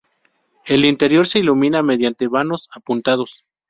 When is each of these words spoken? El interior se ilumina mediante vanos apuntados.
El 0.65 0.83
interior 0.85 1.27
se 1.27 1.37
ilumina 1.37 1.83
mediante 1.83 2.27
vanos 2.27 2.69
apuntados. 2.71 3.45